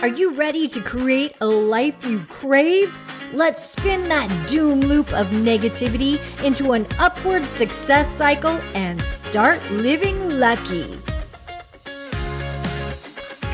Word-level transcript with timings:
Are 0.00 0.06
you 0.06 0.32
ready 0.34 0.68
to 0.68 0.80
create 0.80 1.34
a 1.40 1.46
life 1.46 2.06
you 2.06 2.20
crave? 2.28 2.96
Let's 3.32 3.70
spin 3.70 4.08
that 4.08 4.28
doom 4.48 4.78
loop 4.78 5.12
of 5.12 5.26
negativity 5.30 6.20
into 6.44 6.70
an 6.70 6.86
upward 7.00 7.44
success 7.44 8.08
cycle 8.16 8.60
and 8.74 9.02
start 9.02 9.60
living 9.72 10.38
lucky. 10.38 10.96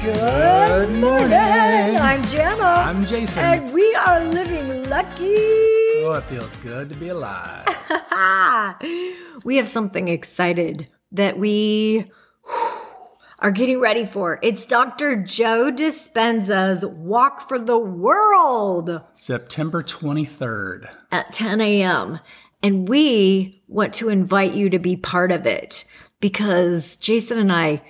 Good 0.03 0.91
morning. 1.01 1.33
I'm 1.33 2.23
Jana. 2.25 2.63
I'm 2.63 3.07
Jason. 3.07 3.43
And 3.43 3.73
we 3.73 3.95
are 3.95 4.23
living 4.23 4.91
lucky. 4.91 6.05
Oh, 6.05 6.13
it 6.23 6.29
feels 6.29 6.57
good 6.57 6.91
to 6.91 6.95
be 6.95 7.09
alive. 7.09 7.65
we 9.45 9.57
have 9.57 9.67
something 9.67 10.09
excited 10.09 10.89
that 11.11 11.39
we 11.39 12.05
are 13.39 13.51
getting 13.51 13.81
ready 13.81 14.07
for. 14.07 14.39
It's 14.43 14.67
Dr. 14.67 15.17
Joe 15.23 15.71
Dispenza's 15.73 16.85
Walk 16.87 17.49
for 17.49 17.59
the 17.59 17.79
World 17.79 19.01
September 19.15 19.83
23rd. 19.83 20.89
at 21.11 21.33
10 21.33 21.61
a.m. 21.61 22.21
And 22.63 22.89
we 22.89 23.63
want 23.69 23.93
to 23.95 24.09
invite 24.09 24.55
you 24.55 24.71
to 24.71 24.79
be 24.79 24.97
part 24.97 25.33
of 25.33 25.47
it 25.47 25.85
because 26.21 26.97
Jason 26.97 27.39
and 27.39 27.53
I, 27.53 27.83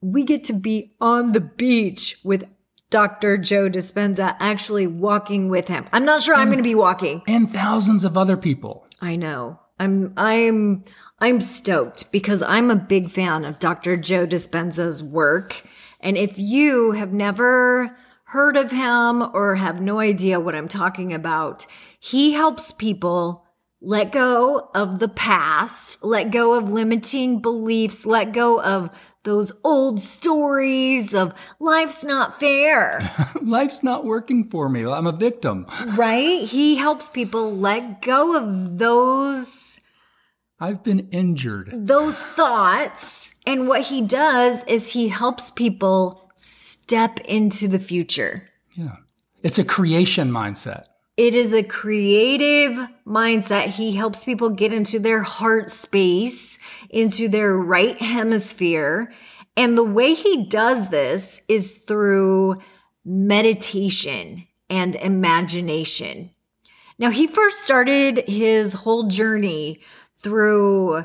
we 0.00 0.24
get 0.24 0.44
to 0.44 0.52
be 0.54 0.94
on 1.00 1.32
the 1.32 1.40
beach 1.40 2.18
with 2.24 2.44
Dr. 2.90 3.38
Joe 3.38 3.68
Dispenza 3.68 4.36
actually 4.38 4.86
walking 4.86 5.48
with 5.48 5.68
him. 5.68 5.86
I'm 5.92 6.04
not 6.04 6.22
sure 6.22 6.34
I'm 6.34 6.48
going 6.48 6.58
to 6.58 6.62
be 6.62 6.74
walking. 6.74 7.22
And 7.26 7.52
thousands 7.52 8.04
of 8.04 8.16
other 8.16 8.36
people. 8.36 8.86
I 9.00 9.16
know. 9.16 9.58
I'm 9.78 10.12
I'm 10.16 10.84
I'm 11.22 11.40
stoked 11.40 12.10
because 12.10 12.42
I'm 12.42 12.68
a 12.68 12.74
big 12.74 13.08
fan 13.08 13.44
of 13.44 13.60
Dr. 13.60 13.96
Joe 13.96 14.26
Dispenza's 14.26 15.04
work. 15.04 15.62
And 16.00 16.18
if 16.18 16.36
you 16.36 16.90
have 16.92 17.12
never 17.12 17.96
heard 18.24 18.56
of 18.56 18.72
him 18.72 19.22
or 19.32 19.54
have 19.54 19.80
no 19.80 20.00
idea 20.00 20.40
what 20.40 20.56
I'm 20.56 20.66
talking 20.66 21.12
about, 21.12 21.64
he 22.00 22.32
helps 22.32 22.72
people 22.72 23.46
let 23.80 24.10
go 24.10 24.68
of 24.74 24.98
the 24.98 25.06
past, 25.06 26.02
let 26.02 26.32
go 26.32 26.54
of 26.54 26.72
limiting 26.72 27.40
beliefs, 27.40 28.04
let 28.04 28.32
go 28.32 28.60
of 28.60 28.90
those 29.22 29.52
old 29.62 30.00
stories 30.00 31.14
of 31.14 31.32
life's 31.60 32.02
not 32.02 32.40
fair. 32.40 33.00
Life's 33.40 33.84
not 33.84 34.04
working 34.04 34.50
for 34.50 34.68
me. 34.68 34.84
I'm 34.84 35.06
a 35.06 35.12
victim. 35.12 35.66
right? 35.94 36.42
He 36.42 36.74
helps 36.74 37.10
people 37.10 37.56
let 37.56 38.02
go 38.02 38.36
of 38.36 38.78
those 38.78 39.71
I've 40.62 40.84
been 40.84 41.08
injured. 41.10 41.70
those 41.72 42.18
thoughts 42.18 43.34
and 43.44 43.66
what 43.66 43.80
he 43.82 44.00
does 44.00 44.62
is 44.64 44.90
he 44.90 45.08
helps 45.08 45.50
people 45.50 46.30
step 46.36 47.18
into 47.20 47.66
the 47.66 47.80
future. 47.80 48.48
Yeah. 48.76 48.96
It's 49.42 49.58
a 49.58 49.64
creation 49.64 50.30
mindset. 50.30 50.84
It 51.16 51.34
is 51.34 51.52
a 51.52 51.64
creative 51.64 52.78
mindset. 53.04 53.66
He 53.66 53.96
helps 53.96 54.24
people 54.24 54.50
get 54.50 54.72
into 54.72 55.00
their 55.00 55.22
heart 55.22 55.68
space, 55.68 56.60
into 56.90 57.28
their 57.28 57.56
right 57.56 58.00
hemisphere. 58.00 59.12
And 59.56 59.76
the 59.76 59.82
way 59.82 60.14
he 60.14 60.46
does 60.46 60.90
this 60.90 61.42
is 61.48 61.72
through 61.72 62.62
meditation 63.04 64.46
and 64.70 64.94
imagination. 64.94 66.30
Now, 66.98 67.10
he 67.10 67.26
first 67.26 67.62
started 67.62 68.28
his 68.28 68.72
whole 68.72 69.08
journey 69.08 69.80
through, 70.22 71.04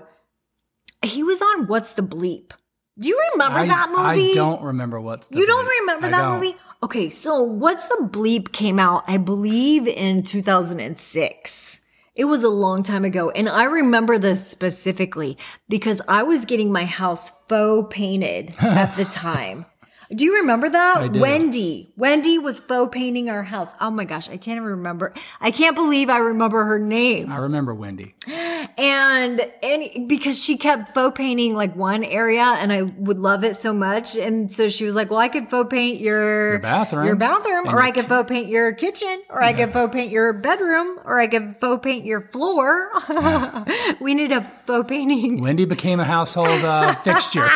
he 1.03 1.23
was 1.23 1.41
on 1.41 1.67
What's 1.67 1.93
the 1.93 2.03
Bleep? 2.03 2.51
Do 2.99 3.09
you 3.09 3.21
remember 3.33 3.59
I, 3.59 3.67
that 3.67 3.89
movie? 3.89 4.31
I 4.31 4.33
don't 4.33 4.61
remember 4.61 4.99
what's 4.99 5.27
the 5.27 5.37
You 5.37 5.45
don't 5.45 5.67
remember 5.81 6.07
I 6.07 6.11
that 6.11 6.21
don't. 6.23 6.39
movie? 6.39 6.55
Okay, 6.81 7.09
so 7.09 7.41
What's 7.41 7.87
the 7.87 8.07
Bleep 8.09 8.51
came 8.51 8.79
out, 8.79 9.03
I 9.07 9.17
believe, 9.17 9.87
in 9.87 10.23
2006. 10.23 11.81
It 12.15 12.25
was 12.25 12.43
a 12.43 12.49
long 12.49 12.81
time 12.81 13.05
ago. 13.05 13.29
And 13.29 13.47
I 13.47 13.65
remember 13.65 14.17
this 14.17 14.47
specifically 14.47 15.37
because 15.69 16.01
I 16.07 16.23
was 16.23 16.45
getting 16.45 16.71
my 16.71 16.85
house 16.85 17.29
faux 17.47 17.93
painted 17.93 18.55
at 18.59 18.95
the 18.95 19.05
time. 19.11 19.65
Do 20.09 20.23
you 20.23 20.37
remember 20.37 20.69
that? 20.69 21.13
Wendy. 21.13 21.93
Wendy 21.97 22.39
was 22.39 22.59
faux 22.59 22.91
painting 22.91 23.29
our 23.29 23.43
house. 23.43 23.75
Oh 23.79 23.91
my 23.91 24.05
gosh, 24.05 24.29
I 24.29 24.37
can't 24.37 24.57
even 24.57 24.69
remember. 24.69 25.13
I 25.39 25.51
can't 25.51 25.75
believe 25.75 26.09
I 26.09 26.17
remember 26.17 26.63
her 26.63 26.79
name. 26.79 27.31
I 27.31 27.37
remember 27.37 27.75
Wendy. 27.75 28.15
And 28.77 29.51
and 29.61 30.07
because 30.07 30.41
she 30.41 30.57
kept 30.57 30.93
faux 30.93 31.17
painting 31.17 31.55
like 31.55 31.75
one 31.75 32.03
area 32.03 32.43
and 32.43 32.71
I 32.71 32.83
would 32.83 33.19
love 33.19 33.43
it 33.43 33.55
so 33.55 33.73
much. 33.73 34.15
And 34.15 34.51
so 34.51 34.69
she 34.69 34.83
was 34.85 34.95
like, 34.95 35.09
Well, 35.09 35.19
I 35.19 35.29
could 35.29 35.49
faux 35.49 35.69
paint 35.69 35.99
your, 35.99 36.51
Your 36.51 36.59
bathroom. 36.59 37.05
Your 37.05 37.15
bathroom, 37.15 37.67
or 37.67 37.81
I 37.81 37.91
could 37.91 38.07
faux 38.07 38.29
paint 38.29 38.47
your 38.47 38.73
kitchen, 38.73 39.21
or 39.29 39.41
I 39.41 39.53
could 39.53 39.73
faux 39.73 39.93
paint 39.93 40.11
your 40.11 40.33
bedroom, 40.33 40.99
or 41.03 41.19
I 41.19 41.27
could 41.27 41.57
faux 41.57 41.83
paint 41.83 42.05
your 42.05 42.21
floor. 42.21 42.89
we 43.99 44.13
need 44.13 44.31
a 44.31 44.43
faux 44.65 44.87
painting. 44.87 45.41
Wendy 45.41 45.65
became 45.65 45.99
a 45.99 46.05
household 46.05 46.63
uh, 46.63 46.95
fixture. 46.95 47.49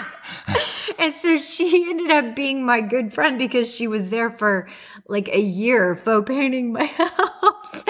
And 1.01 1.15
so 1.15 1.35
she 1.37 1.85
ended 1.89 2.11
up 2.11 2.35
being 2.35 2.63
my 2.63 2.79
good 2.79 3.11
friend 3.11 3.39
because 3.39 3.73
she 3.73 3.87
was 3.87 4.11
there 4.11 4.29
for 4.29 4.69
like 5.07 5.27
a 5.29 5.41
year 5.41 5.95
faux 5.95 6.27
painting 6.27 6.71
my 6.71 6.85
house. 6.85 7.85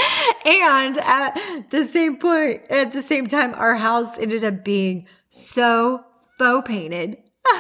And 0.46 0.98
at 0.98 1.70
the 1.70 1.84
same 1.84 2.18
point, 2.18 2.66
at 2.70 2.94
the 2.94 3.02
same 3.02 3.28
time, 3.28 3.54
our 3.54 3.76
house 3.76 4.18
ended 4.18 4.44
up 4.46 4.64
being 4.64 5.08
so 5.30 6.04
faux 6.38 6.68
painted. 6.68 7.18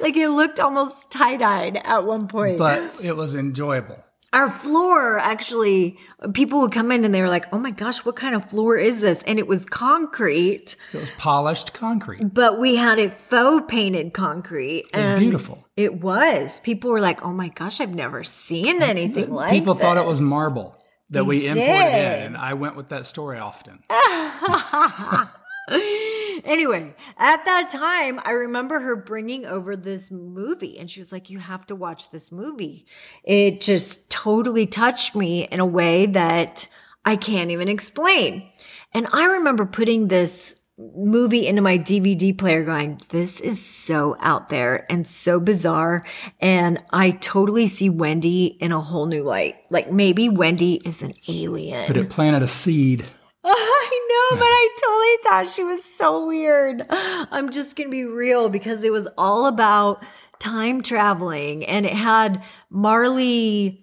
like 0.00 0.16
it 0.16 0.28
looked 0.30 0.60
almost 0.60 1.10
tie 1.10 1.36
dyed 1.36 1.80
at 1.82 2.04
one 2.04 2.28
point. 2.28 2.58
But 2.58 2.82
it 3.02 3.16
was 3.16 3.34
enjoyable. 3.34 4.04
Our 4.34 4.50
floor 4.50 5.18
actually, 5.20 5.96
people 6.34 6.60
would 6.62 6.72
come 6.72 6.90
in 6.92 7.04
and 7.04 7.14
they 7.14 7.22
were 7.22 7.28
like, 7.28 7.46
oh 7.52 7.58
my 7.58 7.70
gosh, 7.70 8.04
what 8.04 8.16
kind 8.16 8.34
of 8.34 8.50
floor 8.50 8.76
is 8.76 9.00
this? 9.00 9.22
And 9.22 9.38
it 9.38 9.46
was 9.46 9.64
concrete, 9.64 10.74
It 10.92 10.98
was 10.98 11.12
polished 11.12 11.72
concrete. 11.72 12.34
but 12.34 12.58
we 12.58 12.74
had 12.74 12.98
it 12.98 13.14
faux 13.14 13.64
painted 13.68 14.12
concrete. 14.12 14.86
It 14.92 14.98
was 14.98 15.18
beautiful. 15.20 15.64
It 15.76 16.00
was. 16.02 16.58
People 16.60 16.90
were 16.90 17.00
like, 17.00 17.24
oh 17.24 17.32
my 17.32 17.48
gosh, 17.50 17.80
I've 17.80 17.94
never 17.94 18.24
seen 18.24 18.82
anything 18.82 19.30
like 19.30 19.50
that. 19.50 19.54
People 19.56 19.74
thought 19.74 19.96
it 19.98 20.06
was 20.06 20.20
marble 20.20 20.76
that 21.10 21.20
They 21.20 21.26
we 21.26 21.46
imported 21.46 21.64
did. 21.64 22.18
in. 22.18 22.22
And 22.26 22.36
I 22.36 22.54
went 22.54 22.74
with 22.76 22.88
that 22.88 23.06
story 23.06 23.38
often. 23.38 23.84
anyway, 26.44 26.94
at 27.16 27.44
that 27.44 27.68
time, 27.68 28.20
I 28.24 28.32
remember 28.32 28.80
her 28.80 28.96
bringing 28.96 29.46
over 29.46 29.76
this 29.76 30.10
movie 30.10 30.78
and 30.78 30.90
she 30.90 31.00
was 31.00 31.12
like, 31.12 31.30
You 31.30 31.38
have 31.38 31.66
to 31.66 31.74
watch 31.74 32.10
this 32.10 32.32
movie. 32.32 32.86
It 33.22 33.60
just 33.60 34.10
totally 34.10 34.66
touched 34.66 35.14
me 35.14 35.46
in 35.48 35.60
a 35.60 35.66
way 35.66 36.06
that 36.06 36.68
I 37.04 37.16
can't 37.16 37.50
even 37.50 37.68
explain. 37.68 38.50
And 38.92 39.06
I 39.12 39.24
remember 39.24 39.66
putting 39.66 40.08
this 40.08 40.60
movie 40.76 41.46
into 41.46 41.62
my 41.62 41.78
DVD 41.78 42.36
player 42.36 42.64
going, 42.64 43.00
This 43.10 43.40
is 43.40 43.64
so 43.64 44.16
out 44.20 44.48
there 44.48 44.90
and 44.90 45.06
so 45.06 45.40
bizarre. 45.40 46.04
And 46.40 46.82
I 46.92 47.12
totally 47.12 47.66
see 47.66 47.90
Wendy 47.90 48.46
in 48.46 48.72
a 48.72 48.80
whole 48.80 49.06
new 49.06 49.22
light. 49.22 49.56
Like 49.70 49.90
maybe 49.90 50.28
Wendy 50.28 50.74
is 50.84 51.02
an 51.02 51.14
alien. 51.28 51.86
But 51.86 51.96
it 51.96 52.10
planted 52.10 52.42
a 52.42 52.48
seed. 52.48 53.04
I 53.46 54.06
know, 54.08 54.38
but 54.38 54.46
I 54.46 54.68
totally 54.82 55.16
thought 55.22 55.54
she 55.54 55.64
was 55.64 55.84
so 55.84 56.26
weird. 56.26 56.86
I'm 56.88 57.50
just 57.50 57.76
going 57.76 57.88
to 57.88 57.92
be 57.92 58.04
real 58.04 58.48
because 58.48 58.84
it 58.84 58.92
was 58.92 59.06
all 59.18 59.46
about 59.46 60.02
time 60.38 60.82
traveling 60.82 61.64
and 61.66 61.84
it 61.84 61.92
had 61.92 62.42
Marlee. 62.72 63.82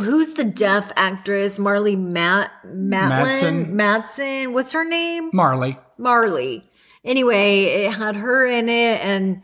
Who's 0.00 0.34
the 0.34 0.44
deaf 0.44 0.92
actress? 0.94 1.58
Marlee 1.58 1.98
Matt 1.98 2.52
Matlin 2.64 3.66
Madsen. 3.66 3.68
Matson. 3.70 4.52
What's 4.52 4.72
her 4.72 4.84
name? 4.84 5.32
Marlee. 5.32 5.76
Marlee. 5.98 6.62
Anyway, 7.04 7.64
it 7.64 7.92
had 7.92 8.14
her 8.16 8.46
in 8.46 8.68
it 8.68 9.04
and 9.04 9.42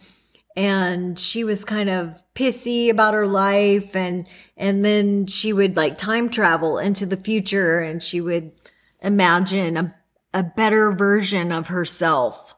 and 0.56 1.19
she 1.19 1.43
was 1.44 1.64
kind 1.64 1.91
of 1.91 2.22
pissy 2.34 2.91
about 2.91 3.12
her 3.12 3.26
life 3.26 3.96
and 3.96 4.26
and 4.56 4.84
then 4.84 5.26
she 5.26 5.52
would 5.52 5.76
like 5.76 5.99
time 5.99 6.31
travel 6.31 6.79
into 6.79 7.06
the 7.06 7.17
future 7.17 7.79
and 7.81 8.02
she 8.02 8.20
would 8.20 8.52
imagine 9.00 9.76
a, 9.76 9.94
a 10.32 10.43
better 10.43 10.93
version 10.93 11.52
of 11.52 11.69
herself. 11.69 12.54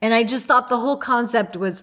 And 0.00 0.14
I 0.14 0.24
just 0.24 0.46
thought 0.46 0.68
the 0.68 0.78
whole 0.78 0.96
concept 0.96 1.56
was 1.56 1.82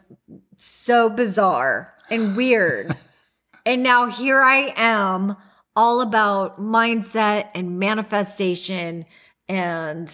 so 0.58 1.10
bizarre 1.10 1.94
and 2.10 2.36
weird. 2.36 2.96
and 3.66 3.84
now 3.84 4.08
here 4.08 4.42
I 4.42 4.74
am 4.76 5.36
all 5.76 6.02
about 6.02 6.60
mindset 6.60 7.50
and 7.54 7.80
manifestation 7.80 9.06
and 9.48 10.12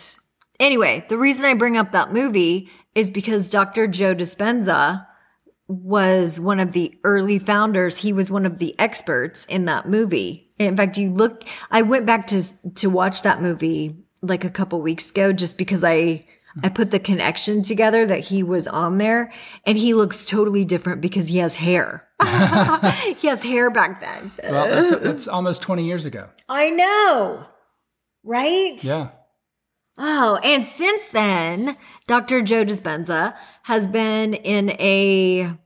Anyway, 0.61 1.03
the 1.09 1.17
reason 1.17 1.45
I 1.45 1.55
bring 1.55 1.75
up 1.75 1.91
that 1.91 2.13
movie 2.13 2.69
is 2.93 3.09
because 3.09 3.49
Dr. 3.49 3.87
Joe 3.87 4.13
Dispenza 4.13 5.07
was 5.67 6.39
one 6.39 6.59
of 6.59 6.73
the 6.73 6.95
early 7.03 7.39
founders. 7.39 7.97
He 7.97 8.13
was 8.13 8.29
one 8.29 8.45
of 8.45 8.59
the 8.59 8.79
experts 8.79 9.45
in 9.45 9.65
that 9.65 9.89
movie. 9.89 10.50
In 10.67 10.77
fact, 10.77 10.97
you 10.97 11.11
look, 11.11 11.43
I 11.69 11.81
went 11.81 12.05
back 12.05 12.27
to, 12.27 12.43
to 12.75 12.89
watch 12.89 13.23
that 13.23 13.41
movie 13.41 13.95
like 14.21 14.43
a 14.43 14.49
couple 14.49 14.81
weeks 14.81 15.09
ago 15.09 15.33
just 15.33 15.57
because 15.57 15.83
I, 15.83 16.25
I 16.63 16.69
put 16.69 16.91
the 16.91 16.99
connection 16.99 17.63
together 17.63 18.05
that 18.05 18.19
he 18.19 18.43
was 18.43 18.67
on 18.67 18.97
there 18.97 19.31
and 19.65 19.77
he 19.77 19.93
looks 19.93 20.25
totally 20.25 20.65
different 20.65 21.01
because 21.01 21.29
he 21.29 21.39
has 21.39 21.55
hair. 21.55 22.07
he 23.17 23.27
has 23.27 23.41
hair 23.41 23.69
back 23.69 24.01
then. 24.01 24.31
Well, 24.43 24.67
that's, 24.67 25.03
that's 25.03 25.27
almost 25.27 25.61
20 25.61 25.85
years 25.85 26.05
ago. 26.05 26.29
I 26.47 26.69
know. 26.69 27.45
Right? 28.23 28.83
Yeah. 28.83 29.09
Oh, 29.97 30.39
and 30.43 30.65
since 30.65 31.09
then, 31.09 31.75
Dr. 32.07 32.41
Joe 32.41 32.65
Dispenza 32.65 33.35
has 33.63 33.87
been 33.87 34.33
in 34.33 34.71
a 34.71 35.57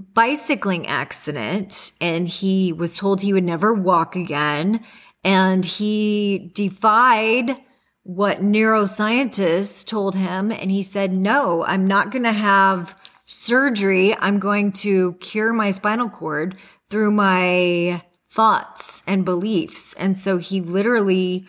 bicycling 0.00 0.86
accident 0.86 1.92
and 2.00 2.28
he 2.28 2.72
was 2.72 2.96
told 2.96 3.20
he 3.20 3.32
would 3.32 3.44
never 3.44 3.72
walk 3.72 4.16
again. 4.16 4.84
And 5.24 5.64
he 5.64 6.50
defied 6.54 7.56
what 8.02 8.42
neuroscientists 8.42 9.86
told 9.86 10.16
him. 10.16 10.50
And 10.50 10.70
he 10.70 10.82
said, 10.82 11.12
no, 11.12 11.64
I'm 11.64 11.86
not 11.86 12.10
going 12.10 12.24
to 12.24 12.32
have 12.32 12.98
surgery. 13.26 14.16
I'm 14.16 14.38
going 14.38 14.72
to 14.72 15.14
cure 15.14 15.52
my 15.52 15.70
spinal 15.70 16.08
cord 16.08 16.56
through 16.88 17.12
my 17.12 18.02
thoughts 18.28 19.04
and 19.06 19.24
beliefs. 19.24 19.94
And 19.94 20.18
so 20.18 20.38
he 20.38 20.60
literally, 20.60 21.46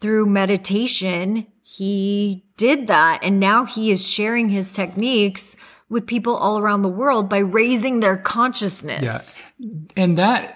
through 0.00 0.26
meditation, 0.26 1.46
he 1.62 2.46
did 2.56 2.86
that. 2.86 3.20
And 3.22 3.38
now 3.38 3.64
he 3.64 3.90
is 3.90 4.08
sharing 4.08 4.48
his 4.48 4.72
techniques 4.72 5.56
with 5.88 6.06
people 6.06 6.36
all 6.36 6.58
around 6.58 6.82
the 6.82 6.88
world 6.88 7.28
by 7.28 7.38
raising 7.38 8.00
their 8.00 8.16
consciousness. 8.16 9.42
Yeah. 9.58 9.68
And 9.96 10.18
that, 10.18 10.54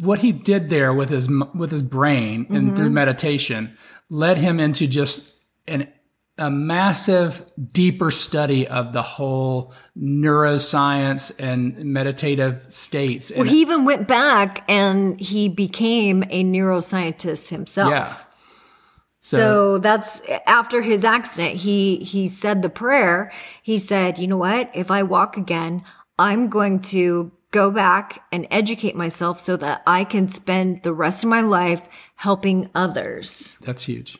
what 0.00 0.20
he 0.20 0.32
did 0.32 0.68
there 0.68 0.92
with 0.92 1.10
his, 1.10 1.28
with 1.54 1.70
his 1.70 1.82
brain 1.82 2.46
and 2.50 2.68
mm-hmm. 2.68 2.76
through 2.76 2.90
meditation 2.90 3.76
led 4.10 4.38
him 4.38 4.58
into 4.60 4.86
just 4.86 5.34
an 5.66 5.88
a 6.36 6.50
massive, 6.50 7.44
deeper 7.72 8.10
study 8.10 8.66
of 8.66 8.92
the 8.92 9.02
whole 9.02 9.72
neuroscience 9.96 11.32
and 11.38 11.76
meditative 11.84 12.66
states. 12.72 13.30
Well, 13.34 13.44
he 13.44 13.60
even 13.60 13.84
went 13.84 14.08
back 14.08 14.64
and 14.68 15.20
he 15.20 15.48
became 15.48 16.24
a 16.24 16.42
neuroscientist 16.42 17.50
himself. 17.50 17.90
Yeah. 17.90 18.16
So, 19.26 19.36
so, 19.36 19.78
that's 19.78 20.20
after 20.46 20.82
his 20.82 21.02
accident. 21.02 21.56
He 21.56 21.96
he 21.96 22.28
said 22.28 22.60
the 22.60 22.68
prayer. 22.68 23.32
He 23.62 23.78
said, 23.78 24.18
"You 24.18 24.26
know 24.26 24.36
what? 24.36 24.70
If 24.74 24.90
I 24.90 25.02
walk 25.02 25.36
again, 25.36 25.82
I'm 26.18 26.48
going 26.48 26.80
to 26.92 27.32
go 27.50 27.70
back 27.70 28.22
and 28.30 28.46
educate 28.50 28.96
myself 28.96 29.40
so 29.40 29.56
that 29.56 29.82
I 29.86 30.04
can 30.04 30.28
spend 30.28 30.82
the 30.82 30.92
rest 30.92 31.24
of 31.24 31.30
my 31.30 31.40
life 31.40 31.88
helping 32.16 32.70
others." 32.74 33.56
That's 33.62 33.84
huge 33.84 34.18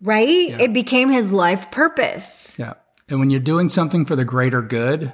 right? 0.00 0.28
Yeah. 0.50 0.62
It 0.62 0.72
became 0.72 1.10
his 1.10 1.32
life 1.32 1.70
purpose. 1.70 2.56
Yeah. 2.58 2.74
And 3.08 3.20
when 3.20 3.30
you're 3.30 3.40
doing 3.40 3.68
something 3.68 4.04
for 4.04 4.16
the 4.16 4.24
greater 4.24 4.62
good, 4.62 5.12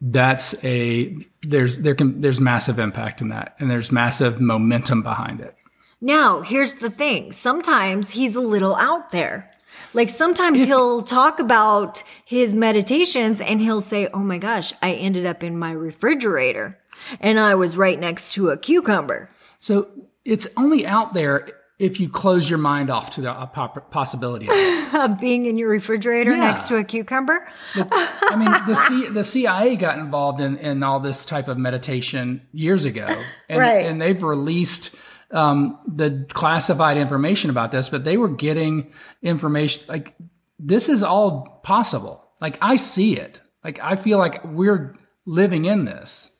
that's 0.00 0.62
a 0.64 1.16
there's 1.42 1.78
there 1.78 1.94
can 1.94 2.20
there's 2.20 2.40
massive 2.40 2.78
impact 2.78 3.20
in 3.20 3.28
that 3.28 3.54
and 3.58 3.70
there's 3.70 3.92
massive 3.92 4.40
momentum 4.40 5.02
behind 5.02 5.40
it. 5.40 5.54
Now, 6.00 6.42
here's 6.42 6.76
the 6.76 6.90
thing. 6.90 7.32
Sometimes 7.32 8.10
he's 8.10 8.36
a 8.36 8.40
little 8.40 8.74
out 8.76 9.10
there. 9.10 9.50
Like 9.92 10.10
sometimes 10.10 10.60
he'll 10.64 11.02
talk 11.02 11.38
about 11.38 12.02
his 12.24 12.54
meditations 12.54 13.40
and 13.40 13.60
he'll 13.60 13.80
say, 13.80 14.08
"Oh 14.12 14.18
my 14.18 14.38
gosh, 14.38 14.72
I 14.82 14.92
ended 14.92 15.26
up 15.26 15.42
in 15.42 15.58
my 15.58 15.72
refrigerator 15.72 16.78
and 17.20 17.38
I 17.38 17.54
was 17.54 17.76
right 17.76 17.98
next 17.98 18.34
to 18.34 18.50
a 18.50 18.56
cucumber." 18.56 19.30
So, 19.60 19.88
it's 20.24 20.48
only 20.56 20.86
out 20.86 21.14
there 21.14 21.48
if 21.78 21.98
you 21.98 22.08
close 22.08 22.48
your 22.48 22.58
mind 22.58 22.88
off 22.88 23.10
to 23.10 23.20
the 23.20 23.30
uh, 23.30 23.46
possibility 23.46 24.46
of, 24.48 24.94
of 25.10 25.20
being 25.20 25.46
in 25.46 25.58
your 25.58 25.68
refrigerator 25.68 26.30
yeah. 26.30 26.36
next 26.36 26.68
to 26.68 26.76
a 26.76 26.84
cucumber. 26.84 27.46
I 27.74 28.36
mean, 28.36 28.50
the, 28.66 28.74
C, 28.74 29.08
the 29.08 29.24
CIA 29.24 29.74
got 29.74 29.98
involved 29.98 30.40
in, 30.40 30.56
in 30.58 30.82
all 30.82 31.00
this 31.00 31.24
type 31.24 31.48
of 31.48 31.58
meditation 31.58 32.42
years 32.52 32.84
ago, 32.84 33.06
and, 33.48 33.58
right. 33.58 33.86
and 33.86 34.00
they've 34.00 34.22
released 34.22 34.94
um, 35.34 35.78
the 35.86 36.26
classified 36.30 36.96
information 36.96 37.50
about 37.50 37.72
this, 37.72 37.88
but 37.88 38.04
they 38.04 38.16
were 38.16 38.28
getting 38.28 38.92
information 39.22 39.84
like 39.88 40.14
this 40.58 40.88
is 40.88 41.02
all 41.02 41.60
possible. 41.62 42.26
Like 42.40 42.56
I 42.62 42.76
see 42.76 43.18
it. 43.18 43.40
Like 43.62 43.80
I 43.82 43.96
feel 43.96 44.18
like 44.18 44.42
we're 44.44 44.96
living 45.26 45.64
in 45.64 45.84
this. 45.84 46.30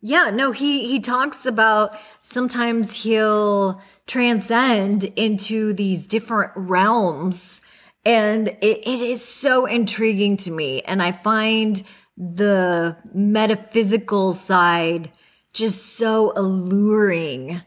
Yeah, 0.00 0.30
no, 0.30 0.52
he 0.52 0.88
he 0.88 1.00
talks 1.00 1.44
about 1.44 1.98
sometimes 2.22 2.94
he'll 2.94 3.82
transcend 4.06 5.04
into 5.04 5.72
these 5.72 6.06
different 6.06 6.52
realms. 6.54 7.60
And 8.04 8.48
it, 8.48 8.86
it 8.86 9.02
is 9.02 9.24
so 9.24 9.66
intriguing 9.66 10.36
to 10.38 10.52
me. 10.52 10.82
And 10.82 11.02
I 11.02 11.10
find 11.10 11.82
the 12.16 12.96
metaphysical 13.12 14.32
side 14.32 15.10
just 15.52 15.96
so 15.96 16.32
alluring. 16.36 17.62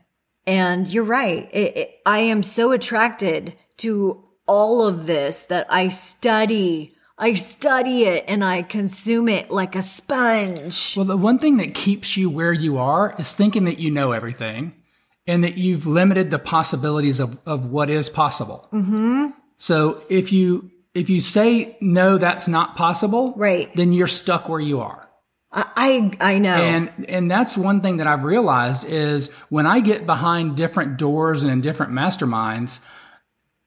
And 0.49 0.87
you're 0.87 1.03
right. 1.03 1.47
It, 1.53 1.77
it, 1.77 1.99
I 2.07 2.19
am 2.19 2.41
so 2.41 2.71
attracted 2.71 3.53
to 3.77 4.25
all 4.47 4.81
of 4.81 5.05
this 5.05 5.43
that 5.43 5.67
I 5.69 5.89
study. 5.89 6.95
I 7.19 7.35
study 7.35 8.05
it 8.05 8.25
and 8.27 8.43
I 8.43 8.63
consume 8.63 9.29
it 9.29 9.51
like 9.51 9.75
a 9.75 9.83
sponge. 9.83 10.95
Well, 10.97 11.05
the 11.05 11.17
one 11.17 11.37
thing 11.37 11.57
that 11.57 11.75
keeps 11.75 12.17
you 12.17 12.31
where 12.31 12.51
you 12.51 12.79
are 12.79 13.13
is 13.19 13.35
thinking 13.35 13.65
that 13.65 13.77
you 13.77 13.91
know 13.91 14.11
everything 14.11 14.73
and 15.27 15.43
that 15.43 15.59
you've 15.59 15.85
limited 15.85 16.31
the 16.31 16.39
possibilities 16.39 17.19
of, 17.19 17.37
of 17.45 17.65
what 17.69 17.91
is 17.91 18.09
possible. 18.09 18.67
Mm-hmm. 18.73 19.27
So 19.57 20.01
if 20.09 20.31
you 20.31 20.71
if 20.95 21.11
you 21.11 21.19
say 21.19 21.77
no, 21.79 22.17
that's 22.17 22.47
not 22.47 22.75
possible, 22.75 23.33
right? 23.35 23.71
Then 23.75 23.93
you're 23.93 24.07
stuck 24.07 24.49
where 24.49 24.59
you 24.59 24.79
are. 24.79 25.08
I 25.51 26.11
I 26.19 26.37
know, 26.37 26.55
and 26.55 27.05
and 27.07 27.31
that's 27.31 27.57
one 27.57 27.81
thing 27.81 27.97
that 27.97 28.07
I've 28.07 28.23
realized 28.23 28.85
is 28.85 29.31
when 29.49 29.65
I 29.65 29.79
get 29.79 30.05
behind 30.05 30.55
different 30.55 30.97
doors 30.97 31.41
and 31.41 31.51
in 31.51 31.61
different 31.61 31.91
masterminds, 31.91 32.85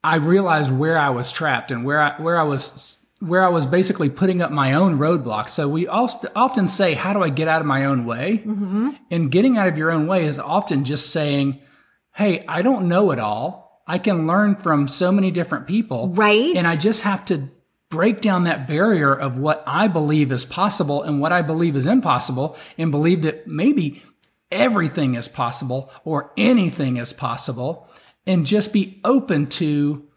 I 0.05 0.17
realize 0.17 0.71
where 0.71 0.97
I 0.97 1.11
was 1.11 1.33
trapped 1.33 1.73
and 1.73 1.85
where 1.85 2.01
I 2.01 2.23
where 2.23 2.39
I 2.39 2.45
was 2.45 3.05
where 3.19 3.45
I 3.45 3.49
was 3.49 3.67
basically 3.67 4.11
putting 4.11 4.43
up 4.43 4.51
my 4.51 4.75
own 4.75 4.99
roadblocks. 4.99 5.51
So 5.51 5.69
we 5.69 5.87
often 5.87 6.67
say, 6.67 6.95
how 6.95 7.13
do 7.13 7.23
I 7.23 7.29
get 7.29 7.47
out 7.47 7.61
of 7.61 7.67
my 7.67 7.85
own 7.85 8.05
way? 8.05 8.43
Mm-hmm. 8.45 8.91
And 9.13 9.31
getting 9.31 9.57
out 9.57 9.69
of 9.69 9.79
your 9.79 9.93
own 9.93 10.09
way 10.09 10.25
is 10.25 10.41
often 10.41 10.85
just 10.85 11.11
saying, 11.11 11.61
Hey, 12.15 12.45
I 12.47 12.63
don't 12.63 12.89
know 12.89 13.11
it 13.13 13.19
all. 13.19 13.83
I 13.87 13.99
can 13.99 14.27
learn 14.27 14.57
from 14.57 14.89
so 14.89 15.11
many 15.13 15.31
different 15.31 15.67
people. 15.67 16.09
Right. 16.09 16.55
And 16.55 16.67
I 16.67 16.77
just 16.77 17.03
have 17.03 17.25
to 17.27 17.49
break 17.93 18.23
down 18.23 18.45
that 18.45 18.67
barrier 18.67 19.15
of 19.15 19.37
what 19.37 19.63
I 19.67 19.87
believe 19.87 20.33
is 20.33 20.47
possible 20.47 21.03
and 21.03 21.21
what 21.21 21.31
I 21.31 21.43
believe 21.43 21.77
is 21.77 21.87
impossible 21.87 22.57
and 22.79 22.91
believe 22.91 23.21
that 23.23 23.47
maybe 23.47 24.03
everything 24.51 25.15
is 25.15 25.29
possible 25.29 25.91
or 26.03 26.33
anything 26.39 26.97
is 26.97 27.13
possible 27.13 27.87
and 28.27 28.47
just 28.47 28.73
be 28.73 28.99
open 29.05 29.47
to 29.47 30.09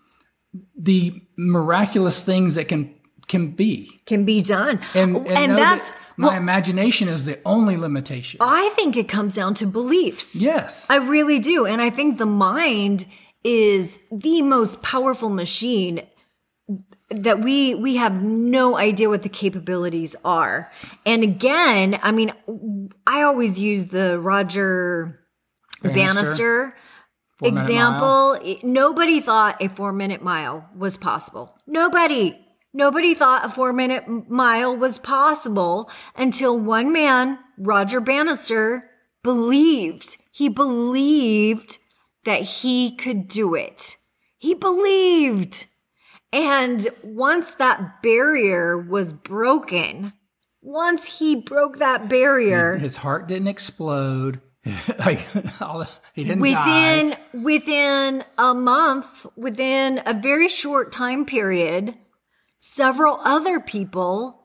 the 0.78 1.22
miraculous 1.38 2.24
things 2.24 2.56
that 2.56 2.70
can 2.70 2.96
can 3.28 3.52
be. 3.52 4.00
Can 4.06 4.24
be 4.24 4.42
done. 4.42 4.80
And, 4.94 5.18
and, 5.18 5.28
and 5.28 5.58
that's 5.58 5.90
that 5.90 6.00
my 6.16 6.28
well, 6.28 6.38
imagination 6.38 7.10
is 7.10 7.26
the 7.26 7.40
only 7.44 7.76
limitation. 7.76 8.38
I 8.40 8.70
think 8.76 8.96
it 8.96 9.10
comes 9.10 9.36
down 9.36 9.54
to 9.56 9.66
beliefs. 9.66 10.36
Yes. 10.36 10.90
I 10.90 10.98
really 10.98 11.40
do. 11.40 11.66
And 11.66 11.82
i 11.82 11.90
think 11.90 12.18
the 12.18 12.26
mind 12.26 13.06
is 13.44 14.00
the 14.12 14.42
most 14.42 14.82
powerful 14.82 15.30
machine 15.30 16.04
that 17.10 17.42
we 17.42 17.76
we 17.76 17.98
have 17.98 18.22
no 18.22 18.78
idea 18.78 19.10
what 19.10 19.24
the 19.24 19.30
capabilities 19.30 20.16
are. 20.26 20.72
And 21.06 21.24
again 21.24 22.00
i 22.02 22.12
mean 22.12 22.34
i 23.06 23.22
always 23.22 23.60
use 23.60 23.88
the 23.88 24.20
roger 24.20 25.20
bannister, 25.82 26.04
bannister? 26.04 26.76
Example. 27.44 28.40
nobody 28.64 29.20
thought 29.20 29.62
a 29.62 29.70
four 29.70 29.94
minute 29.94 30.22
mile 30.22 30.70
was 30.76 30.98
possible. 30.98 31.58
Nobody. 31.68 32.40
Nobody 32.74 33.14
thought 33.14 33.46
a 33.46 33.50
four 33.50 33.72
minute 33.72 34.06
mile 34.30 34.76
was 34.76 34.98
possible 34.98 35.90
until 36.16 36.60
one 36.60 36.92
man 36.92 37.40
roger 37.58 38.02
bannister 38.02 38.90
believed 39.24 40.18
he 40.32 40.50
believed 40.50 41.78
that 42.26 42.42
he 42.42 42.96
could 42.96 43.28
do 43.28 43.56
it. 43.56 43.96
He 44.38 44.54
believed 44.54 45.68
and 46.36 46.88
once 47.04 47.52
that 47.56 48.04
barrier 48.04 48.78
was 48.78 49.12
broken 49.12 50.14
once 50.62 51.20
he 51.20 51.36
broke 51.36 51.80
that 51.80 52.08
barrier 52.08 52.78
his 52.78 52.98
heart 52.98 53.28
didn't 53.28 53.48
explode 53.48 54.40
like 55.00 55.20
he 56.14 56.24
didn't 56.24 56.40
within 56.40 57.10
die. 57.12 57.18
within 57.34 58.24
a 58.38 58.54
month, 58.54 59.26
within 59.36 60.02
a 60.06 60.14
very 60.14 60.48
short 60.48 60.92
time 60.92 61.26
period, 61.26 61.96
several 62.60 63.20
other 63.24 63.60
people 63.60 64.44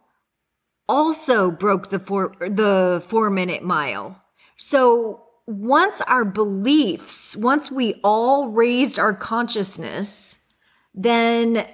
also 0.88 1.50
broke 1.50 1.88
the 1.88 1.99
four 1.99 2.35
the 2.40 3.02
four 3.09 3.30
minute 3.30 3.62
mile. 3.62 4.20
So 4.56 5.25
once 5.47 6.02
our 6.02 6.25
beliefs, 6.25 7.35
once 7.37 7.70
we 7.70 7.99
all 8.04 8.49
raised 8.49 8.99
our 8.99 9.14
consciousness, 9.14 10.38
then 10.92 11.66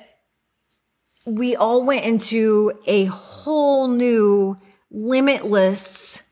we 1.27 1.57
all 1.57 1.83
went 1.83 2.05
into 2.05 2.73
a 2.87 3.07
whole 3.07 3.89
new 3.89 4.57
limitless 4.91 6.23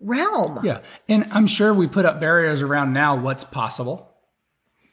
realm. 0.00 0.64
Yeah. 0.64 0.80
And 1.08 1.26
I'm 1.32 1.46
sure 1.46 1.74
we 1.74 1.86
put 1.86 2.06
up 2.06 2.20
barriers 2.20 2.62
around 2.62 2.92
now 2.92 3.16
what's 3.16 3.44
possible. 3.44 4.14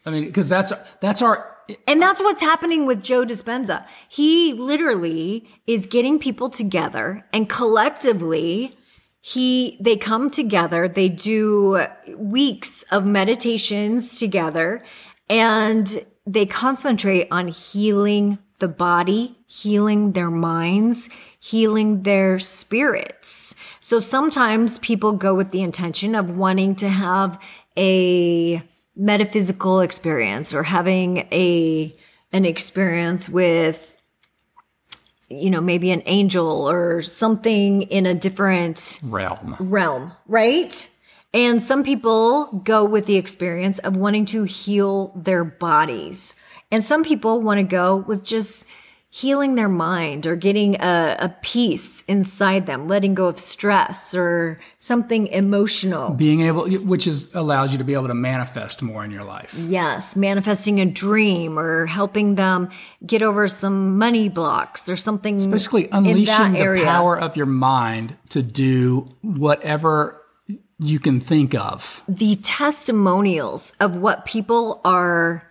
I 0.06 0.10
mean, 0.10 0.26
because 0.26 0.50
that's 0.50 0.74
that's 1.02 1.22
our 1.22 1.56
And 1.88 2.02
that's 2.02 2.20
what's 2.20 2.42
happening 2.42 2.86
with 2.86 3.04
Joe 3.04 3.26
Dispenza. 3.26 3.86
He 4.10 4.54
literally 4.54 5.48
is 5.68 5.86
getting 5.86 6.18
people 6.20 6.50
together 6.50 7.26
and 7.32 7.50
collectively 7.50 8.76
he 9.22 9.78
they 9.82 9.98
come 9.98 10.30
together, 10.30 10.88
they 10.88 11.10
do 11.10 11.86
weeks 12.16 12.84
of 12.84 13.06
meditations 13.06 14.18
together 14.18 14.84
and 15.30 16.06
they 16.26 16.46
concentrate 16.46 17.28
on 17.32 17.50
healing 17.50 18.40
the 18.60 18.68
body, 18.68 19.36
healing 19.46 20.14
their 20.14 20.32
minds, 20.32 21.10
healing 21.40 22.04
their 22.04 22.40
spirits. 22.40 23.56
So 23.80 24.00
sometimes 24.00 24.80
people 24.80 25.14
go 25.14 25.36
with 25.36 25.52
the 25.52 25.62
intention 25.62 26.16
of 26.16 26.38
wanting 26.38 26.76
to 26.78 26.90
have 26.90 27.42
a 27.78 28.62
metaphysical 28.96 29.82
experience 29.82 30.54
or 30.54 30.64
having 30.64 31.20
a 31.32 31.96
an 32.34 32.46
experience 32.46 33.30
with 33.30 33.96
you 35.30 35.50
know 35.50 35.62
maybe 35.62 35.92
an 35.92 36.02
angel 36.08 36.70
or 36.70 37.02
something 37.04 37.84
in 37.84 38.06
a 38.06 38.16
different 38.16 39.00
realm. 39.04 39.56
realm 39.60 40.12
right 40.28 40.90
and 41.34 41.62
some 41.62 41.84
people 41.84 42.46
go 42.64 42.84
with 42.84 43.06
the 43.06 43.18
experience 43.18 43.78
of 43.80 43.96
wanting 43.96 44.26
to 44.26 44.44
heal 44.46 45.14
their 45.16 45.44
bodies 45.44 46.36
and 46.72 46.84
some 46.84 47.04
people 47.04 47.42
want 47.42 47.60
to 47.60 47.64
go 47.64 47.98
with 47.98 48.24
just 48.24 48.68
healing 49.10 49.56
their 49.56 49.70
mind 49.70 50.28
or 50.28 50.36
getting 50.36 50.76
a, 50.76 51.16
a 51.20 51.36
peace 51.42 52.04
inside 52.04 52.66
them 52.66 52.88
letting 52.88 53.16
go 53.16 53.28
of 53.28 53.40
stress 53.40 54.14
or 54.14 54.60
something 54.78 55.28
emotional 55.28 56.12
Being 56.12 56.42
able, 56.42 56.70
which 56.70 57.08
is 57.08 57.34
allows 57.34 57.72
you 57.72 57.78
to 57.78 57.84
be 57.84 57.94
able 57.94 58.08
to 58.08 58.14
manifest 58.14 58.82
more 58.82 59.06
in 59.06 59.12
your 59.12 59.24
life. 59.24 59.54
Yes, 59.56 60.16
manifesting 60.16 60.82
a 60.82 60.86
dream 60.86 61.58
or 61.58 61.86
helping 61.86 62.36
them 62.36 62.70
get 63.06 63.24
over 63.24 63.48
some 63.48 63.98
money 63.98 64.30
blocks 64.30 64.90
or 64.90 64.96
something. 64.98 65.50
Basically, 65.50 65.86
in 65.86 65.90
that 65.90 65.98
unleashing 65.98 66.54
the 66.54 66.60
area. 66.60 66.84
power 66.84 67.18
of 67.18 67.38
your 67.38 67.46
mind 67.46 68.16
to 68.30 68.44
do 68.44 69.08
whatever 69.22 70.22
you 70.80 71.00
can 71.00 71.20
think 71.20 71.56
of. 71.56 72.04
the 72.08 72.36
testimonials 72.36 73.74
of 73.80 73.96
what 73.96 74.26
people 74.26 74.80
are 74.86 75.44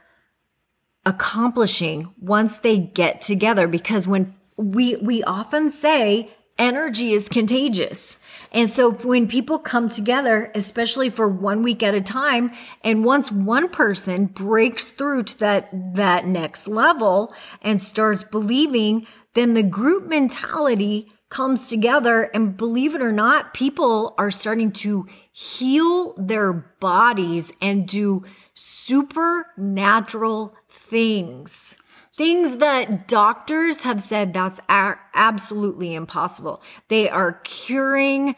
accomplishing 1.07 2.13
once 2.21 2.59
they 2.59 2.79
get 2.79 3.23
together 3.23 3.67
because 3.67 4.07
when 4.07 4.35
we 4.57 4.97
we 4.97 5.23
often 5.25 5.71
say 5.71 6.29
energy 6.59 7.13
is 7.13 7.29
contagious. 7.29 8.19
And 8.53 8.69
so 8.69 8.93
when 8.93 9.29
people 9.29 9.59
come 9.59 9.89
together 9.89 10.51
especially 10.55 11.09
for 11.09 11.29
one 11.29 11.63
week 11.63 11.83
at 11.83 11.95
a 11.95 12.01
time 12.01 12.51
and 12.83 13.05
once 13.05 13.31
one 13.31 13.69
person 13.69 14.27
breaks 14.27 14.89
through 14.89 15.25
to 15.25 15.39
that 15.39 15.95
that 15.95 16.27
next 16.27 16.67
level 16.67 17.33
and 17.63 17.81
starts 17.81 18.25
believing 18.25 19.07
then 19.35 19.55
the 19.55 19.63
group 19.63 20.09
mentality 20.09 21.13
comes 21.29 21.69
together. 21.69 22.31
And 22.35 22.57
believe 22.57 22.95
it 22.95 23.03
or 23.03 23.13
not 23.13 23.55
people 23.55 24.15
are 24.19 24.31
starting 24.31 24.73
to 24.73 25.07
heal 25.33 26.15
their 26.15 26.53
bodies 26.81 27.53
and 27.61 27.87
do 27.87 28.25
supernatural 28.55 30.55
things. 30.91 31.77
Things 32.15 32.57
that 32.59 33.09
doctors 33.09 33.83
have 33.83 34.01
said 34.01 34.33
that's 34.33 34.61
a- 34.69 34.97
absolutely 35.15 35.95
impossible. 35.95 36.63
They 36.89 37.11
are 37.11 37.41
curing 37.45 38.37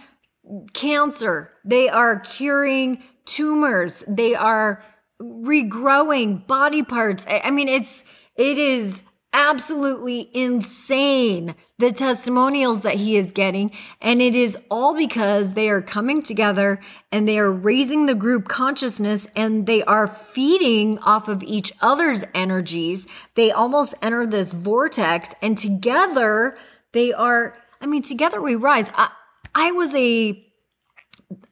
cancer. 0.72 1.52
They 1.64 1.88
are 1.88 2.20
curing 2.20 3.02
tumors. 3.24 4.02
They 4.08 4.34
are 4.34 4.82
regrowing 5.22 6.46
body 6.46 6.82
parts. 6.82 7.24
I 7.28 7.42
I 7.44 7.50
mean, 7.50 7.68
it's, 7.68 8.02
it 8.36 8.58
is 8.58 9.04
absolutely 9.32 10.30
insane 10.32 11.54
the 11.78 11.92
testimonials 11.92 12.80
that 12.80 12.94
he 12.94 13.16
is 13.16 13.30
getting. 13.30 13.70
And 14.00 14.22
it 14.22 14.34
is 14.34 14.56
all 14.70 14.96
because 14.96 15.54
they 15.54 15.68
are 15.68 15.82
coming 15.82 16.22
together 16.22 16.80
and 17.12 17.28
they 17.28 17.38
are 17.38 17.50
raising 17.50 18.06
the 18.06 18.14
group 18.14 18.48
consciousness 18.48 19.28
and 19.36 19.66
they 19.66 19.82
are 19.84 20.06
feeding 20.06 20.98
off 21.00 21.28
of 21.28 21.42
each 21.42 21.72
other's 21.80 22.24
energies. 22.34 23.06
They 23.34 23.50
almost 23.52 23.94
enter 24.02 24.26
this 24.26 24.52
vortex 24.52 25.34
and 25.42 25.56
together 25.56 26.56
they 26.92 27.12
are, 27.12 27.56
I 27.80 27.86
mean, 27.86 28.02
together 28.02 28.40
we 28.40 28.54
rise. 28.54 28.90
I, 28.94 29.10
I 29.54 29.72
was 29.72 29.94
a, 29.94 30.44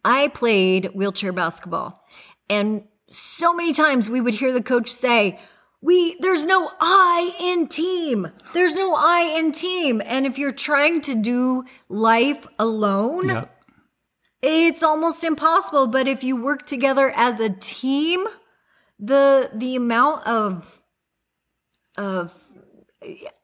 I 0.04 0.28
played 0.28 0.86
wheelchair 0.94 1.32
basketball 1.32 2.02
and 2.48 2.84
so 3.10 3.54
many 3.54 3.72
times 3.72 4.08
we 4.08 4.20
would 4.20 4.34
hear 4.34 4.52
the 4.52 4.62
coach 4.62 4.90
say, 4.90 5.38
we 5.82 6.16
there's 6.20 6.44
no 6.46 6.70
I 6.80 7.34
in 7.40 7.68
team. 7.68 8.30
There's 8.54 8.74
no 8.74 8.94
I 8.94 9.20
in 9.38 9.52
team. 9.52 10.02
And 10.04 10.26
if 10.26 10.38
you're 10.38 10.52
trying 10.52 11.00
to 11.02 11.14
do 11.14 11.64
life 11.88 12.46
alone, 12.58 13.28
Yep. 13.28 13.56
it's 14.42 14.82
almost 14.82 15.22
impossible. 15.24 15.86
But 15.86 16.08
if 16.08 16.24
you 16.24 16.36
work 16.36 16.66
together 16.66 17.10
as 17.14 17.40
a 17.40 17.50
team, 17.50 18.26
the 18.98 19.50
the 19.54 19.76
amount 19.76 20.26
of 20.26 20.80
of 21.98 22.32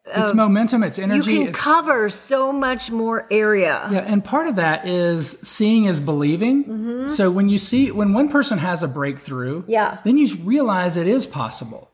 It's 0.05 0.35
momentum, 0.35 0.83
it's 0.83 0.99
energy. 0.99 1.33
you 1.33 1.45
can 1.45 1.53
cover 1.53 2.09
so 2.11 2.53
much 2.53 2.91
more 2.91 3.27
area. 3.31 3.89
Yeah, 3.93 4.01
and 4.01 4.25
part 4.25 4.47
of 4.49 4.57
that 4.57 4.87
is 4.89 5.39
seeing 5.43 5.85
is 5.85 6.01
believing. 6.01 7.09
So 7.09 7.31
when 7.31 7.49
you 7.49 7.59
see 7.59 7.91
when 7.93 8.13
one 8.13 8.29
person 8.29 8.59
has 8.59 8.83
a 8.83 8.89
breakthrough, 8.89 9.61
Mm-hmm. 9.63 9.71
Yeah. 9.71 9.99
then 10.05 10.19
you 10.19 10.35
realize 10.43 10.97
it 10.97 11.07
is 11.07 11.27
possible. 11.27 11.91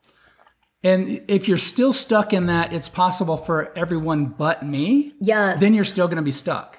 And 0.84 1.22
if 1.28 1.48
you're 1.48 1.58
still 1.58 1.92
stuck 1.92 2.32
in 2.32 2.46
that 2.46 2.72
it's 2.72 2.88
possible 2.88 3.36
for 3.36 3.76
everyone 3.76 4.26
but 4.26 4.64
me, 4.64 5.14
Yes. 5.20 5.60
then 5.60 5.74
you're 5.74 5.84
still 5.84 6.06
going 6.06 6.16
to 6.16 6.22
be 6.22 6.32
stuck. 6.32 6.78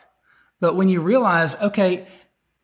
But 0.62 0.75
when 0.75 0.89
you 0.89 1.01
realize, 1.01 1.56
okay, 1.56 2.08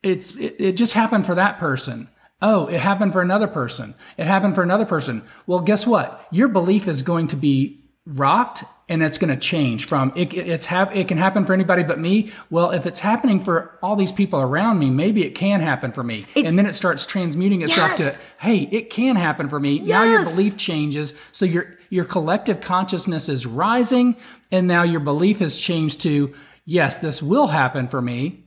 it's 0.03 0.35
it, 0.35 0.55
it 0.59 0.71
just 0.77 0.93
happened 0.93 1.25
for 1.25 1.35
that 1.35 1.59
person. 1.59 2.09
Oh, 2.41 2.67
it 2.67 2.79
happened 2.81 3.13
for 3.13 3.21
another 3.21 3.47
person. 3.47 3.95
It 4.17 4.27
happened 4.27 4.55
for 4.55 4.63
another 4.63 4.85
person. 4.85 5.23
Well, 5.47 5.61
guess 5.61 5.87
what? 5.87 6.25
Your 6.31 6.47
belief 6.49 6.87
is 6.87 7.01
going 7.01 7.27
to 7.27 7.35
be 7.37 7.84
rocked 8.05 8.63
and 8.87 9.01
it's 9.01 9.17
going 9.17 9.33
to 9.33 9.39
change 9.39 9.85
from 9.87 10.13
it, 10.15 10.31
it- 10.31 10.47
it's 10.47 10.67
hap- 10.67 10.95
it 10.95 11.07
can 11.07 11.17
happen 11.17 11.43
for 11.45 11.53
anybody 11.53 11.81
but 11.83 11.99
me. 11.99 12.31
Well, 12.51 12.69
if 12.71 12.85
it's 12.85 12.99
happening 12.99 13.43
for 13.43 13.77
all 13.81 13.95
these 13.95 14.11
people 14.11 14.39
around 14.39 14.77
me, 14.77 14.91
maybe 14.91 15.23
it 15.25 15.33
can 15.33 15.59
happen 15.59 15.91
for 15.91 16.03
me. 16.03 16.19
It's- 16.35 16.45
and 16.45 16.57
then 16.57 16.67
it 16.67 16.73
starts 16.73 17.05
transmuting 17.07 17.63
itself 17.63 17.97
Yes. 17.97 18.17
to, 18.17 18.21
hey, 18.39 18.69
it 18.71 18.89
can 18.91 19.15
happen 19.15 19.49
for 19.49 19.59
me. 19.59 19.79
Now 19.79 20.03
your 20.03 20.23
belief 20.23 20.55
changes. 20.57 21.13
So 21.31 21.45
your 21.45 21.75
your 21.89 22.05
collective 22.05 22.61
consciousness 22.61 23.29
is 23.29 23.45
rising 23.45 24.15
and 24.51 24.67
now 24.67 24.83
your 24.83 24.99
belief 24.99 25.39
has 25.39 25.55
changed 25.57 26.01
to, 26.01 26.33
yes, 26.65 26.97
this 26.97 27.21
will 27.23 27.47
happen 27.47 27.87
for 27.87 28.01
me. 28.01 28.44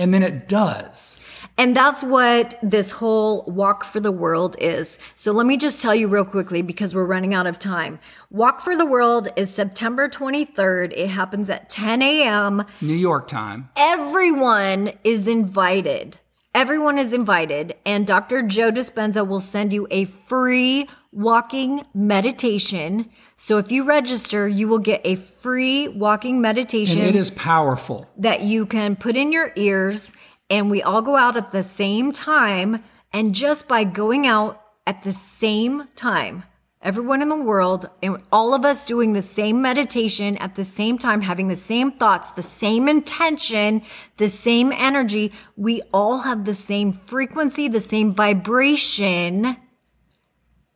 And 0.00 0.14
then 0.14 0.22
it 0.22 0.48
does. 0.48 1.18
And 1.58 1.76
that's 1.76 2.02
what 2.02 2.58
this 2.62 2.90
whole 2.90 3.42
Walk 3.42 3.84
for 3.84 4.00
the 4.00 4.10
World 4.10 4.56
is. 4.58 4.98
So 5.14 5.30
let 5.30 5.44
me 5.44 5.58
just 5.58 5.82
tell 5.82 5.94
you 5.94 6.08
real 6.08 6.24
quickly 6.24 6.62
because 6.62 6.94
we're 6.94 7.04
running 7.04 7.34
out 7.34 7.46
of 7.46 7.58
time. 7.58 7.98
Walk 8.30 8.62
for 8.62 8.74
the 8.74 8.86
World 8.86 9.28
is 9.36 9.52
September 9.52 10.08
23rd. 10.08 10.94
It 10.96 11.08
happens 11.08 11.50
at 11.50 11.68
10 11.68 12.00
a.m. 12.00 12.64
New 12.80 12.94
York 12.94 13.28
time. 13.28 13.68
Everyone 13.76 14.92
is 15.04 15.28
invited. 15.28 16.18
Everyone 16.54 16.96
is 16.96 17.12
invited. 17.12 17.76
And 17.84 18.06
Dr. 18.06 18.42
Joe 18.42 18.72
Dispenza 18.72 19.28
will 19.28 19.38
send 19.38 19.70
you 19.70 19.86
a 19.90 20.06
free 20.06 20.88
walking 21.12 21.84
meditation. 21.94 23.10
So 23.36 23.58
if 23.58 23.72
you 23.72 23.84
register, 23.84 24.46
you 24.46 24.68
will 24.68 24.78
get 24.78 25.00
a 25.04 25.16
free 25.16 25.88
walking 25.88 26.40
meditation 26.40 26.98
And 27.00 27.08
it 27.08 27.16
is 27.16 27.30
powerful. 27.30 28.08
that 28.16 28.42
you 28.42 28.66
can 28.66 28.96
put 28.96 29.16
in 29.16 29.32
your 29.32 29.52
ears 29.56 30.14
and 30.48 30.70
we 30.70 30.82
all 30.82 31.02
go 31.02 31.16
out 31.16 31.36
at 31.36 31.52
the 31.52 31.62
same 31.62 32.12
time 32.12 32.82
and 33.12 33.34
just 33.34 33.66
by 33.66 33.84
going 33.84 34.26
out 34.26 34.62
at 34.86 35.02
the 35.02 35.12
same 35.12 35.88
time 35.96 36.44
everyone 36.82 37.20
in 37.20 37.28
the 37.28 37.36
world 37.36 37.88
and 38.02 38.16
all 38.32 38.54
of 38.54 38.64
us 38.64 38.86
doing 38.86 39.12
the 39.12 39.20
same 39.22 39.60
meditation 39.60 40.36
at 40.38 40.54
the 40.54 40.64
same 40.64 40.96
time 40.96 41.20
having 41.20 41.48
the 41.48 41.56
same 41.56 41.92
thoughts 41.92 42.30
the 42.32 42.42
same 42.42 42.88
intention 42.88 43.82
the 44.16 44.28
same 44.28 44.72
energy 44.72 45.30
we 45.56 45.82
all 45.92 46.20
have 46.20 46.44
the 46.46 46.54
same 46.54 46.92
frequency 46.92 47.68
the 47.68 47.80
same 47.80 48.10
vibration 48.12 49.56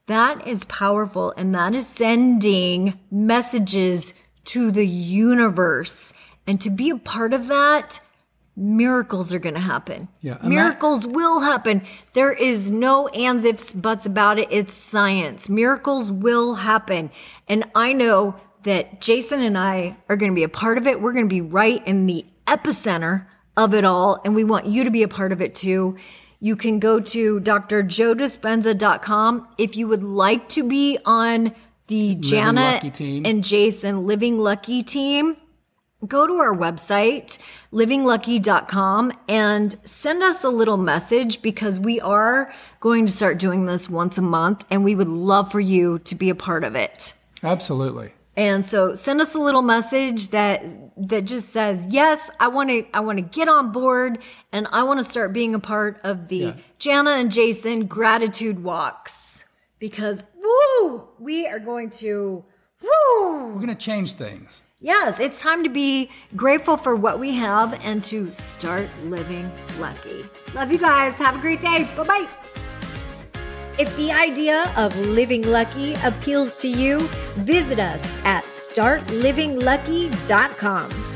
that 0.07 0.47
is 0.47 0.65
powerful 0.65 1.33
and 1.37 1.55
that 1.55 1.75
is 1.75 1.87
sending 1.87 2.99
messages 3.11 4.13
to 4.47 4.71
the 4.71 4.87
universe. 4.87 6.13
And 6.47 6.61
to 6.61 6.71
be 6.71 6.91
a 6.91 6.97
part 6.97 7.33
of 7.33 7.49
that, 7.49 8.01
miracles 8.57 9.33
are 9.33 9.39
going 9.39 9.55
to 9.55 9.61
happen. 9.61 10.09
Yeah, 10.21 10.39
miracles 10.43 11.07
will 11.07 11.41
happen. 11.41 11.83
There 12.13 12.33
is 12.33 12.71
no 12.71 13.09
ands, 13.09 13.45
ifs, 13.45 13.73
buts 13.73 14.07
about 14.07 14.39
it. 14.39 14.49
It's 14.51 14.75
science. 14.75 15.49
Miracles 15.49 16.11
will 16.11 16.57
happen. 16.57 17.11
And 17.49 17.65
I 17.75 17.93
know 17.93 18.37
that 18.65 19.01
Jason 19.01 19.41
and 19.43 19.59
I 19.59 19.97
are 20.09 20.17
going 20.17 20.33
to 20.33 20.37
be 20.37 20.45
a 20.45 20.49
part 20.49 20.79
of 20.79 20.87
it. 20.87 21.01
We're 21.01 21.13
going 21.13 21.27
to 21.27 21.35
be 21.35 21.41
right 21.41 21.87
in 21.87 22.07
the 22.07 22.25
epicenter 22.47 23.27
of 23.57 23.75
it 23.75 23.85
all. 23.85 24.21
And 24.25 24.35
we 24.35 24.45
want 24.45 24.67
you 24.67 24.85
to 24.85 24.91
be 24.91 25.03
a 25.03 25.09
part 25.09 25.33
of 25.33 25.41
it 25.41 25.55
too. 25.55 25.97
You 26.45 26.57
can 26.57 26.79
go 26.79 27.01
to 27.01 27.41
drjoedispenza.com 27.41 29.49
if 29.57 29.77
you 29.77 29.89
would 29.89 30.05
like 30.05 30.51
to 30.51 30.63
be 30.63 30.99
on 31.07 31.55
the 31.87 32.17
team. 32.17 33.25
and 33.25 33.43
Jason 33.43 34.07
Living 34.07 34.39
Lucky 34.39 34.83
team. 34.83 35.39
Go 36.07 36.27
to 36.27 36.35
our 36.35 36.55
website, 36.55 37.39
livinglucky.com, 37.73 39.15
and 39.27 39.75
send 39.87 40.23
us 40.23 40.45
a 40.45 40.51
little 40.51 40.77
message 40.77 41.41
because 41.41 41.81
we 41.81 41.99
are 42.03 42.53
going 42.79 43.07
to 43.07 43.13
start 43.13 43.39
doing 43.39 43.65
this 43.65 43.89
once 43.89 44.19
a 44.19 44.23
month 44.23 44.67
and 44.69 44.85
we 44.85 44.95
would 44.95 45.09
love 45.09 45.51
for 45.51 45.61
you 45.61 45.99
to 46.01 46.15
be 46.15 46.29
a 46.29 46.35
part 46.35 46.63
of 46.63 46.77
it. 46.77 47.15
Absolutely. 47.43 48.13
And 48.37 48.65
so 48.65 48.95
send 48.95 49.21
us 49.21 49.35
a 49.35 49.39
little 49.39 49.63
message 49.63 50.29
that 50.29 50.63
that 51.09 51.25
just 51.25 51.51
says, 51.51 51.87
"Yes, 51.91 52.31
I 52.41 52.49
want 52.49 52.71
to 52.71 52.85
I 52.93 53.01
want 53.01 53.19
to 53.19 53.23
get 53.23 53.49
on 53.49 53.73
board 53.73 54.19
and 54.53 54.67
I 54.73 54.83
want 54.83 54.99
to 55.01 55.05
start 55.05 55.33
being 55.33 55.55
a 55.55 55.61
part 55.61 56.01
of 56.03 56.29
the 56.29 56.37
Yeah. 56.37 56.53
Jana 56.79 57.11
and 57.13 57.31
Jason 57.31 57.87
gratitude 57.87 58.63
walks." 58.65 59.45
Because 59.79 60.25
woo, 60.43 61.09
we 61.19 61.47
are 61.47 61.59
going 61.61 61.91
to 61.91 62.45
woo. 62.83 63.45
We're 63.53 63.55
going 63.55 63.69
to 63.69 63.75
change 63.75 64.15
things. 64.15 64.63
Yes, 64.81 65.19
it's 65.19 65.41
time 65.41 65.63
to 65.63 65.71
be 65.71 66.11
grateful 66.37 66.77
for 66.77 66.95
what 66.95 67.19
we 67.19 67.33
have 67.37 67.73
and 67.85 68.05
to 68.05 68.31
start 68.31 68.89
living 69.05 69.51
lucky. 69.79 70.27
Love 70.55 70.71
you 70.71 70.79
guys. 70.79 71.15
Have 71.15 71.37
a 71.37 71.41
great 71.41 71.63
day. 71.63 71.89
Bye-bye. 71.97 72.29
If 73.77 73.97
the 73.97 74.13
idea 74.13 74.73
of 74.77 74.97
living 74.97 75.43
lucky 75.43 75.95
appeals 76.05 76.59
to 76.59 76.69
you, 76.69 77.01
visit 77.43 77.81
us 77.81 78.05
at 78.25 78.45
startlivinglucky.com. 78.45 81.14